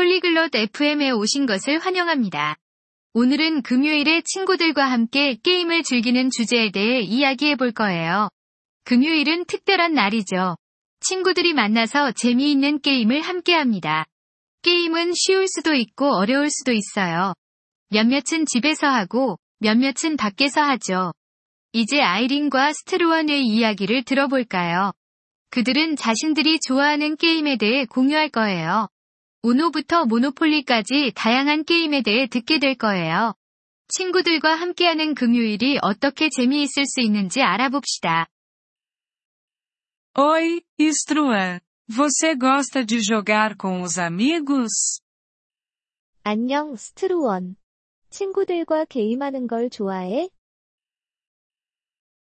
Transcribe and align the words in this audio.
폴리글롯 0.00 0.54
FM에 0.54 1.10
오신 1.10 1.44
것을 1.44 1.78
환영합니다. 1.78 2.56
오늘은 3.12 3.60
금요일에 3.60 4.22
친구들과 4.24 4.86
함께 4.86 5.36
게임을 5.42 5.82
즐기는 5.82 6.30
주제에 6.30 6.70
대해 6.70 7.00
이야기해 7.00 7.56
볼 7.56 7.70
거예요. 7.72 8.30
금요일은 8.84 9.44
특별한 9.44 9.92
날이죠. 9.92 10.56
친구들이 11.00 11.52
만나서 11.52 12.12
재미있는 12.12 12.80
게임을 12.80 13.20
함께 13.20 13.52
합니다. 13.52 14.06
게임은 14.62 15.12
쉬울 15.14 15.46
수도 15.46 15.74
있고 15.74 16.14
어려울 16.14 16.48
수도 16.48 16.72
있어요. 16.72 17.34
몇몇은 17.90 18.46
집에서 18.46 18.86
하고 18.86 19.38
몇몇은 19.58 20.16
밖에서 20.16 20.62
하죠. 20.62 21.12
이제 21.74 22.00
아이린과 22.00 22.72
스트루원의 22.72 23.44
이야기를 23.44 24.04
들어볼까요? 24.04 24.92
그들은 25.50 25.96
자신들이 25.96 26.58
좋아하는 26.66 27.18
게임에 27.18 27.58
대해 27.58 27.84
공유할 27.84 28.30
거예요. 28.30 28.88
우노부터 29.42 30.04
모노폴리까지 30.04 31.12
다양한 31.14 31.64
게임에 31.64 32.02
대해 32.02 32.26
듣게 32.26 32.58
될 32.58 32.74
거예요. 32.74 33.34
친구들과 33.88 34.54
함께하는 34.54 35.14
금요일이 35.14 35.78
어떻게 35.82 36.28
재미있을 36.28 36.84
수 36.86 37.00
있는지 37.00 37.42
알아봅시다. 37.42 38.26
Oi, 40.18 40.60
Struan. 40.78 41.60
Você 41.88 42.36
gosta 42.36 42.84
de 42.84 43.00
jogar 43.00 43.56
com 43.56 43.82
os 43.82 43.98
amigos? 43.98 45.00
안녕, 46.22 46.76
스트루원. 46.76 47.56
친구들과 48.10 48.84
게임하는 48.84 49.46
걸 49.46 49.70
좋아해? 49.70 50.28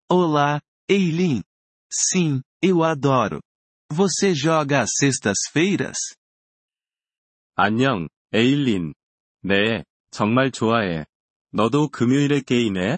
Olá, 0.08 0.60
Eileen. 0.90 1.42
Sim, 1.90 2.42
eu 2.62 2.82
adoro. 2.82 3.40
Você 3.90 4.34
joga 4.34 4.80
às 4.80 4.90
sextas-feiras? 4.98 5.98
안녕, 7.55 8.07
에일린. 8.33 8.93
네, 9.41 9.83
정말 10.11 10.51
좋아해. 10.51 11.05
너도 11.51 11.89
금요일에 11.89 12.41
게임해? 12.41 12.97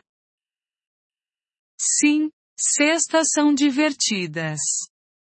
Sim, 1.77 2.29
sextas 2.57 3.31
são 3.33 3.53
divertidas. 3.55 4.59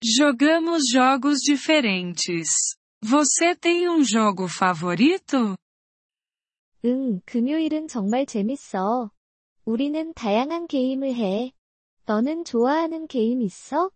Jogamos 0.02 0.84
jogos 0.92 1.40
diferentes. 1.40 2.76
Você 3.02 3.54
tem 3.54 3.88
um 3.88 4.04
jogo 4.04 4.46
favorito? 4.46 5.56
응, 6.84 7.20
금요일은 7.24 7.88
정말 7.88 8.26
재밌어. 8.26 9.10
우리는 9.64 10.12
다양한 10.14 10.66
게임을 10.66 11.14
해. 11.14 11.52
너는 12.06 12.44
좋아하는 12.44 13.06
게임 13.06 13.40
있어? 13.42 13.90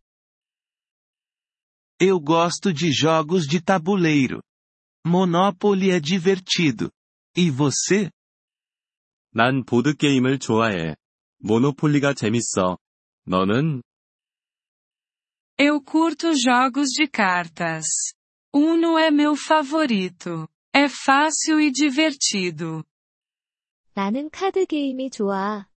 Eu 2.01 2.21
gosto 2.21 2.73
de 2.73 2.91
jogos 2.93 3.47
de 3.47 3.61
tabuleiro. 3.61 4.41
Monopoly 5.07 5.91
é 5.91 6.01
divertido. 6.01 6.91
E 7.37 7.51
você? 7.51 8.11
난 9.31 9.65
보드게임을 9.65 10.39
좋아해. 10.39 10.97
모노폴리가 11.39 12.15
재밌어. 12.15 12.79
너는? 13.27 13.83
Eu 15.59 15.81
curto 15.83 16.35
jogos 16.35 16.91
de 16.91 17.09
cartas. 17.09 17.85
Uno 18.55 18.99
é 18.99 19.11
meu 19.11 19.35
favorito. 19.35 20.49
É 20.73 20.89
fácil 20.89 21.61
e 21.61 21.71
divertido. 21.73 22.85
나는 23.95 24.31
카드 24.31 24.65
게임이 24.67 25.11
좋아. 25.11 25.69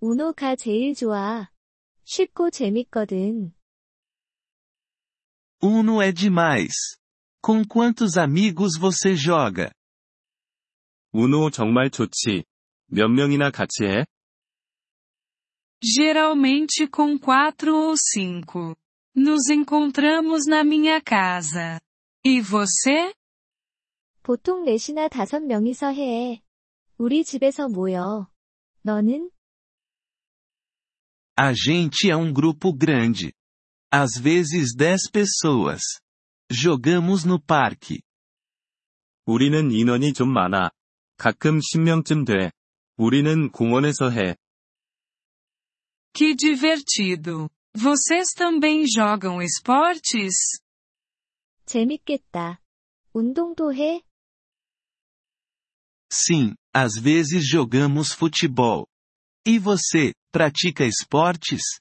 우노가 0.00 0.56
제일 0.56 0.94
좋아. 0.94 1.50
쉽고 2.04 2.50
재밌거든. 2.50 3.52
Uno 5.62 6.00
é 6.02 6.12
demais. 6.12 6.98
Com 7.42 7.64
quantos 7.64 8.16
amigos 8.16 8.76
você 8.78 9.14
joga? 9.14 9.70
우노 11.12 11.50
정말 11.50 11.90
좋지. 11.90 12.44
몇 12.88 13.08
명이나 13.08 13.50
같이 13.50 13.84
해? 13.84 14.04
Geralmente 15.82 16.86
com 16.88 17.18
quatro 17.18 17.74
ou 17.74 17.96
cinco. 17.96 18.76
Nos 19.14 19.48
encontramos 19.48 20.46
na 20.46 20.62
minha 20.64 21.00
casa. 21.00 21.80
E 22.24 22.40
você? 22.40 23.14
보통 24.22 24.64
넷이나 24.64 25.08
다섯 25.08 25.40
명이서 25.40 25.92
해. 25.92 26.42
우리 26.98 27.24
집에서 27.24 27.68
모여. 27.68 28.28
너는? 28.82 29.30
A 31.38 31.52
gente 31.52 32.10
é 32.10 32.16
um 32.16 32.32
grupo 32.32 32.72
grande. 32.72 33.32
Às 33.92 34.16
vezes 34.18 34.74
dez 34.74 35.08
pessoas. 35.10 35.82
Jogamos 36.51 37.25
no 37.25 37.39
parque. 37.39 38.01
우리는 39.25 39.71
인원이 39.71 40.11
좀 40.13 40.33
많아. 40.33 40.71
가끔 41.17 41.59
10명쯤 41.59 42.25
돼. 42.25 42.51
우리는 42.97 43.49
공원에서 43.51 44.09
해. 44.09 44.35
Que 46.13 46.35
divertido. 46.35 47.49
Vocês 47.73 48.33
também 48.35 48.85
jogam 48.85 49.41
esportes? 49.41 50.59
재밌겠다. 51.65 52.59
운동도 53.13 53.73
해? 53.73 54.03
Sim, 56.11 56.53
às 56.73 56.99
vezes 57.01 57.47
jogamos 57.47 58.11
futebol. 58.11 58.85
E 59.47 59.57
você, 59.57 60.13
pratica 60.33 60.83
esportes? 60.85 61.79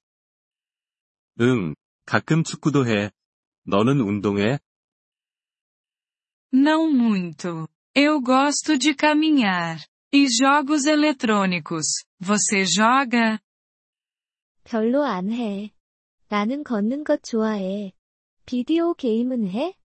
응, 1.40 1.74
가끔 2.06 2.44
축구도 2.44 2.86
해. 2.86 3.10
너는 3.65 3.99
운동해? 4.01 4.59
Não 6.53 6.91
muito. 6.91 7.67
Eu 7.93 8.21
gosto 8.21 8.77
de 8.77 8.93
caminhar. 8.95 9.83
E 10.13 10.27
jogos 10.29 10.85
eletrônicos. 10.85 11.85
Você 12.19 12.63
joga? 12.65 13.39
별로 14.63 15.03
안 15.03 15.31
해. 15.31 15.71
나는 16.29 16.63
걷는 16.63 17.03
것 17.03 17.21
좋아해. 17.23 17.93
비디오 18.45 18.93
게임은 18.93 19.47
해? 19.49 19.75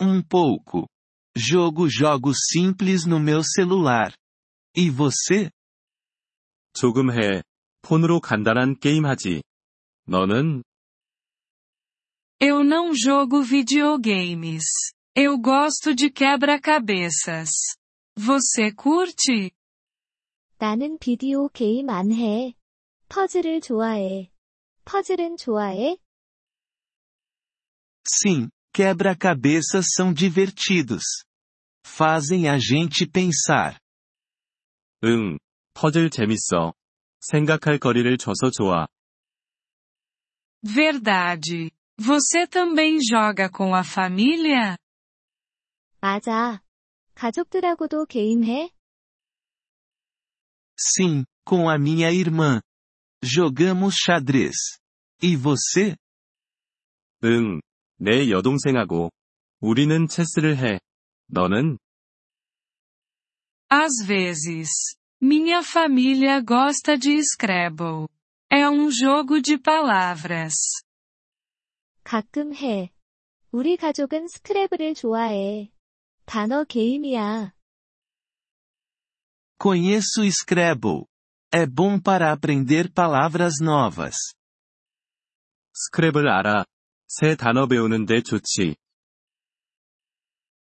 Um 0.00 0.22
pouco. 0.22 0.88
Jogo 1.36 1.88
jogos 1.88 2.36
simples 2.50 3.06
no 3.06 3.18
meu 3.20 3.42
celular. 3.42 4.12
E 4.76 4.90
você? 4.90 5.50
조금 6.72 7.10
해. 7.12 7.42
폰으로 7.82 8.20
간단한 8.20 8.78
게임 8.80 9.06
하지. 9.06 9.42
너는? 10.06 10.62
Eu 12.40 12.64
não 12.64 12.94
jogo 12.94 13.42
videogames. 13.42 14.64
Eu 15.14 15.38
gosto 15.38 15.94
de 15.94 16.10
quebra-cabeças. 16.10 17.50
Você 18.16 18.72
curte? 18.72 19.52
나는 20.58 20.98
비디오 20.98 21.48
게임 21.48 21.88
안 21.90 22.12
해. 22.12 22.54
퍼즐을 23.08 23.60
좋아해. 23.60 24.30
퍼즐은 24.84 25.36
좋아해? 25.36 25.98
Sim, 28.06 28.48
quebra-cabeças 28.72 29.86
são 29.94 30.12
divertidos. 30.12 31.02
Fazem 31.84 32.48
a 32.48 32.58
gente 32.58 33.06
pensar. 33.06 33.78
응, 35.04 35.38
퍼즐 35.74 36.10
재밌어. 36.10 36.74
생각할 37.20 37.78
거리를 37.78 38.16
줘서 38.18 38.50
좋아. 38.50 38.86
Verdade. 40.62 41.70
Você 41.98 42.46
também 42.46 42.98
joga 43.02 43.48
com 43.50 43.74
a 43.74 43.84
família? 43.84 44.76
맞아. 46.00 46.60
가족들하고도 47.14 48.06
게임해? 48.06 48.70
Sim, 50.76 51.24
com 51.44 51.68
a 51.68 51.78
minha 51.78 52.10
irmã. 52.10 52.60
Jogamos 53.22 53.94
xadrez. 53.96 54.56
E 55.22 55.36
você? 55.36 55.96
응, 57.22 57.60
내 58.00 58.30
여동생하고. 58.30 59.10
우리는 59.60 60.08
체스를 60.08 60.56
해. 60.56 60.80
너는? 61.28 61.78
Às 63.70 64.04
vezes. 64.04 64.96
Minha 65.20 65.62
família 65.62 66.40
gosta 66.40 66.98
de 66.98 67.22
Scrabble. 67.22 68.08
É 68.50 68.68
um 68.68 68.90
jogo 68.90 69.40
de 69.40 69.56
palavras. 69.56 70.54
가끔 72.06 72.54
해. 72.54 72.92
우리 73.50 73.76
가족은 73.76 74.28
스크래블을 74.28 74.94
좋아해. 74.94 75.70
단어 76.24 76.64
게임이야. 76.64 77.54
Conheço 79.58 80.24
Scrabble. 80.24 81.04
É 81.52 81.66
bom 81.66 82.00
para 82.00 82.32
aprender 82.32 82.90
palavras 82.92 83.60
novas. 83.62 84.16
스크랩을 85.74 86.26
알아. 86.28 86.64
새 87.08 87.36
단어 87.36 87.66
배우는데 87.66 88.22
좋지. 88.22 88.76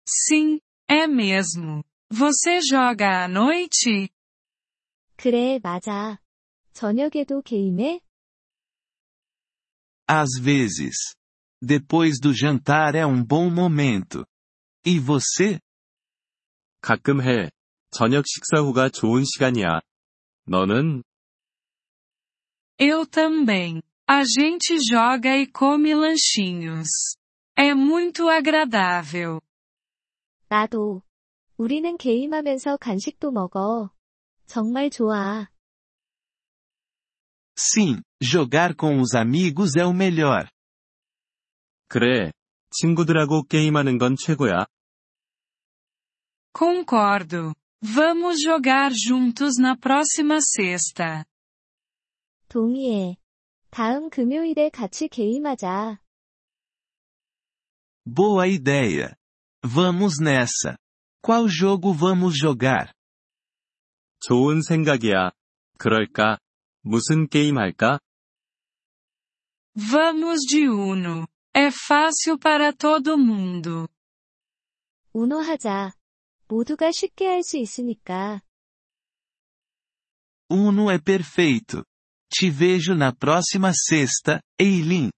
Sim, 0.05 0.59
é 0.87 1.07
mesmo. 1.07 1.83
Você 2.09 2.59
joga 2.61 3.23
à 3.23 3.27
noite? 3.29 4.09
그래, 5.15 5.59
맞아. 5.63 6.19
저녁에도 6.73 7.41
게임해? 7.41 8.01
Às 10.07 10.41
vezes. 10.41 11.15
Depois 11.61 12.19
do 12.19 12.33
jantar 12.33 12.95
é 12.95 13.05
um 13.05 13.23
bom 13.23 13.49
momento. 13.49 14.25
E 14.85 14.99
você? 14.99 15.59
가끔 16.81 17.21
해. 17.21 17.51
저녁 17.91 18.25
식사 18.25 18.61
후가 18.61 18.89
좋은 18.89 19.23
시간이야. 19.25 19.81
너는? 20.47 21.03
Eu 22.79 23.05
também. 23.05 23.81
A 24.07 24.23
gente 24.23 24.79
joga 24.79 25.37
e 25.37 25.45
come 25.45 25.93
lanchinhos. 25.93 26.89
É 27.55 27.73
muito 27.73 28.27
agradável. 28.27 29.39
나도. 30.49 31.03
우리는 31.57 31.95
게임하면서 31.95 32.77
간식도 32.77 33.31
먹어. 33.31 33.91
정말 34.47 34.89
좋아. 34.89 35.47
Sim, 37.55 38.01
jogar 38.19 38.75
com 38.75 38.99
os 38.99 39.13
amigos 39.13 39.75
é 39.75 39.85
o 39.85 39.93
melhor. 39.93 40.49
그래. 41.87 42.31
친구들하고 42.71 43.43
게임하는 43.43 43.97
건 43.97 44.15
최고야. 44.15 44.65
Concordo. 46.53 47.53
Vamos 47.81 48.41
jogar 48.43 48.91
juntos 48.93 49.57
na 49.59 49.75
próxima 49.75 50.39
sexta. 50.39 51.25
동의해. 52.47 53.17
다음 53.71 54.09
금요일에 54.09 54.69
같이 54.69 55.07
게임하자. 55.07 55.99
Boa 58.05 58.47
ideia. 58.47 59.15
Vamos 59.63 60.19
nessa. 60.21 60.77
Qual 61.21 61.47
jogo 61.47 61.93
vamos 61.93 62.35
jogar? 62.37 62.93
좋은 64.19 64.61
생각이야. 64.61 65.31
그럴까? 65.77 66.37
무슨 66.83 67.27
게임 67.27 67.57
할까? 67.57 67.99
Vamos 69.75 70.45
de 70.47 70.67
Uno. 70.67 71.27
É 71.55 71.69
fácil 71.69 72.37
para 72.39 72.71
todo 72.73 73.17
mundo. 73.17 73.87
우노 75.13 75.39
하자. 75.39 75.93
모두가 76.47 76.91
쉽게 76.91 77.27
할 77.27 77.43
수 77.43 77.57
있으니까. 77.57 78.41
Uno 80.49 80.89
é 80.91 80.97
perfeito. 80.99 81.85
Te 82.29 82.49
vejo 82.49 82.93
na 82.93 83.11
próxima 83.13 83.71
sexta, 83.73 84.41
Eileen. 84.59 85.11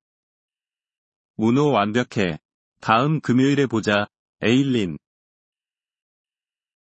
우노 1.37 1.71
완벽해. 1.71 2.39
다음 2.81 3.19
금요일에 3.21 3.65
보자, 3.67 4.07
에일린. 4.41 4.97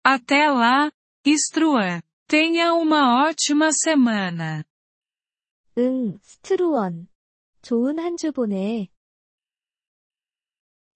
Até 0.04 0.48
lá, 0.48 0.90
Struan. 1.26 2.02
Tenha 2.28 2.72
uma 2.74 3.24
ótima 3.28 3.70
semana. 3.72 4.64
응, 5.78 6.18
스트루원. 6.22 7.08
좋은 7.62 7.98
한 7.98 8.16
주 8.16 8.32
보내. 8.32 8.88